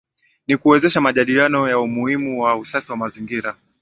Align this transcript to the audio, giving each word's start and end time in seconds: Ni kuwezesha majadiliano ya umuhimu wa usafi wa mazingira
Ni 0.47 0.57
kuwezesha 0.57 1.01
majadiliano 1.01 1.69
ya 1.69 1.79
umuhimu 1.79 2.39
wa 2.41 2.55
usafi 2.55 2.91
wa 2.91 2.97
mazingira 2.97 3.57